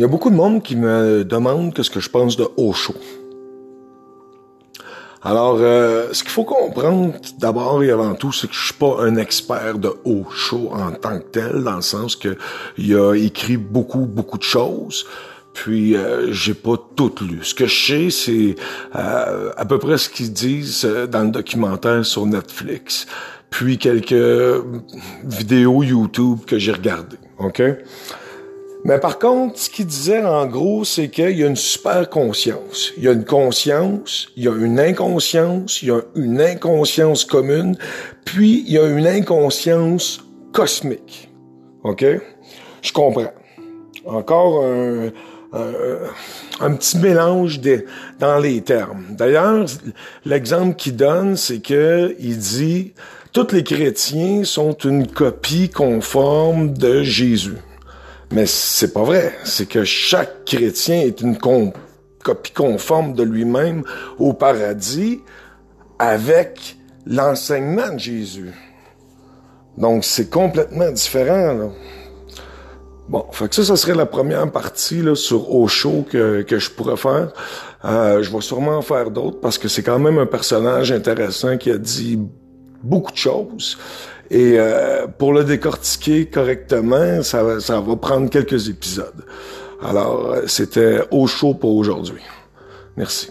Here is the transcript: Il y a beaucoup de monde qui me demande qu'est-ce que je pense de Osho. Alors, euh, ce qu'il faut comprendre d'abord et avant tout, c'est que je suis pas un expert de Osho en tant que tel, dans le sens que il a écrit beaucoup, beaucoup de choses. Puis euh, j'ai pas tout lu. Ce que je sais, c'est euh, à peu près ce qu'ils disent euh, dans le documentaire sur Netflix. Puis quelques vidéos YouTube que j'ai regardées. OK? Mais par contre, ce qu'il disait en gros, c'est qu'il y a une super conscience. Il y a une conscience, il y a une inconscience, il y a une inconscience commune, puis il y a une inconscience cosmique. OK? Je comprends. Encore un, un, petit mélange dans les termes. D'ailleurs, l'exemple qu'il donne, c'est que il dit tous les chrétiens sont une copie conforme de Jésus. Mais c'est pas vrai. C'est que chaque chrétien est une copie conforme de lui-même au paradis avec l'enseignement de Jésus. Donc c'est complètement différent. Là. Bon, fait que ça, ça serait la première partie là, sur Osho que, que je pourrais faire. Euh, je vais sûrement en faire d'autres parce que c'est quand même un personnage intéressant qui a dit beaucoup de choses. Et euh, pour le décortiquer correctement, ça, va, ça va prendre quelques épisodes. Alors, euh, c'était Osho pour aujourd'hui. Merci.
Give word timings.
Il 0.00 0.04
y 0.04 0.06
a 0.06 0.08
beaucoup 0.08 0.30
de 0.30 0.34
monde 0.34 0.62
qui 0.62 0.76
me 0.76 1.24
demande 1.24 1.74
qu'est-ce 1.74 1.90
que 1.90 2.00
je 2.00 2.08
pense 2.08 2.34
de 2.34 2.48
Osho. 2.56 2.94
Alors, 5.20 5.58
euh, 5.60 6.08
ce 6.12 6.22
qu'il 6.22 6.32
faut 6.32 6.44
comprendre 6.44 7.12
d'abord 7.38 7.82
et 7.82 7.90
avant 7.90 8.14
tout, 8.14 8.32
c'est 8.32 8.46
que 8.46 8.54
je 8.54 8.64
suis 8.64 8.72
pas 8.72 8.96
un 9.00 9.16
expert 9.16 9.76
de 9.78 9.92
Osho 10.06 10.70
en 10.72 10.92
tant 10.92 11.18
que 11.18 11.24
tel, 11.24 11.64
dans 11.64 11.76
le 11.76 11.82
sens 11.82 12.16
que 12.16 12.38
il 12.78 12.96
a 12.96 13.12
écrit 13.12 13.58
beaucoup, 13.58 14.06
beaucoup 14.06 14.38
de 14.38 14.42
choses. 14.42 15.04
Puis 15.52 15.94
euh, 15.94 16.32
j'ai 16.32 16.54
pas 16.54 16.76
tout 16.96 17.12
lu. 17.20 17.40
Ce 17.42 17.54
que 17.54 17.66
je 17.66 17.86
sais, 17.86 18.08
c'est 18.08 18.54
euh, 18.96 19.52
à 19.54 19.66
peu 19.66 19.78
près 19.78 19.98
ce 19.98 20.08
qu'ils 20.08 20.32
disent 20.32 20.86
euh, 20.86 21.06
dans 21.06 21.24
le 21.24 21.30
documentaire 21.30 22.06
sur 22.06 22.24
Netflix. 22.24 23.06
Puis 23.50 23.76
quelques 23.76 24.64
vidéos 25.24 25.82
YouTube 25.82 26.38
que 26.46 26.58
j'ai 26.58 26.72
regardées. 26.72 27.18
OK? 27.38 27.60
Mais 28.84 28.98
par 28.98 29.18
contre, 29.18 29.58
ce 29.58 29.68
qu'il 29.68 29.86
disait 29.86 30.24
en 30.24 30.46
gros, 30.46 30.84
c'est 30.84 31.08
qu'il 31.08 31.38
y 31.38 31.44
a 31.44 31.46
une 31.46 31.56
super 31.56 32.08
conscience. 32.08 32.92
Il 32.96 33.04
y 33.04 33.08
a 33.08 33.12
une 33.12 33.24
conscience, 33.24 34.28
il 34.36 34.44
y 34.44 34.48
a 34.48 34.54
une 34.54 34.80
inconscience, 34.80 35.82
il 35.82 35.88
y 35.88 35.90
a 35.90 36.00
une 36.14 36.40
inconscience 36.40 37.24
commune, 37.24 37.76
puis 38.24 38.64
il 38.66 38.72
y 38.72 38.78
a 38.78 38.86
une 38.86 39.06
inconscience 39.06 40.24
cosmique. 40.52 41.30
OK? 41.84 42.04
Je 42.82 42.92
comprends. 42.92 43.32
Encore 44.06 44.64
un, 44.64 45.10
un, 45.52 46.74
petit 46.74 46.98
mélange 46.98 47.60
dans 48.18 48.38
les 48.38 48.62
termes. 48.62 49.04
D'ailleurs, 49.10 49.66
l'exemple 50.24 50.76
qu'il 50.76 50.96
donne, 50.96 51.36
c'est 51.36 51.60
que 51.60 52.16
il 52.18 52.38
dit 52.38 52.94
tous 53.32 53.52
les 53.52 53.62
chrétiens 53.62 54.44
sont 54.44 54.72
une 54.72 55.06
copie 55.06 55.68
conforme 55.68 56.72
de 56.72 57.02
Jésus. 57.02 57.58
Mais 58.32 58.46
c'est 58.46 58.92
pas 58.92 59.02
vrai. 59.02 59.34
C'est 59.44 59.66
que 59.66 59.84
chaque 59.84 60.44
chrétien 60.44 61.00
est 61.00 61.20
une 61.20 61.36
copie 61.36 62.52
conforme 62.52 63.14
de 63.14 63.22
lui-même 63.22 63.82
au 64.18 64.32
paradis 64.32 65.20
avec 65.98 66.76
l'enseignement 67.06 67.92
de 67.92 67.98
Jésus. 67.98 68.52
Donc 69.76 70.04
c'est 70.04 70.30
complètement 70.30 70.90
différent. 70.90 71.54
Là. 71.54 71.68
Bon, 73.08 73.26
fait 73.32 73.48
que 73.48 73.54
ça, 73.56 73.64
ça 73.64 73.76
serait 73.76 73.96
la 73.96 74.06
première 74.06 74.48
partie 74.52 75.02
là, 75.02 75.16
sur 75.16 75.52
Osho 75.52 76.06
que, 76.08 76.42
que 76.42 76.58
je 76.60 76.70
pourrais 76.70 76.96
faire. 76.96 77.32
Euh, 77.84 78.22
je 78.22 78.30
vais 78.30 78.40
sûrement 78.40 78.76
en 78.76 78.82
faire 78.82 79.10
d'autres 79.10 79.40
parce 79.40 79.58
que 79.58 79.66
c'est 79.66 79.82
quand 79.82 79.98
même 79.98 80.18
un 80.18 80.26
personnage 80.26 80.92
intéressant 80.92 81.56
qui 81.56 81.72
a 81.72 81.78
dit 81.78 82.20
beaucoup 82.82 83.10
de 83.10 83.16
choses. 83.16 83.78
Et 84.30 84.54
euh, 84.58 85.06
pour 85.08 85.32
le 85.32 85.42
décortiquer 85.44 86.26
correctement, 86.26 87.22
ça, 87.22 87.42
va, 87.42 87.60
ça 87.60 87.80
va 87.80 87.96
prendre 87.96 88.30
quelques 88.30 88.68
épisodes. 88.68 89.24
Alors, 89.82 90.32
euh, 90.32 90.42
c'était 90.46 91.00
Osho 91.10 91.54
pour 91.54 91.74
aujourd'hui. 91.76 92.22
Merci. 92.96 93.30